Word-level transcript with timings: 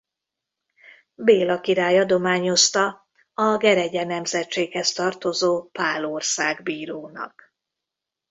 Béla 1.15 1.59
király 1.61 1.99
adományozta 1.99 3.07
a 3.33 3.57
Geregye 3.57 4.03
nemzetséghez 4.03 4.91
tartozó 4.93 5.63
Pál 5.63 6.05
országbírónak. 6.05 7.53